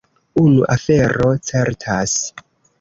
[0.43, 2.19] Unu afero certas.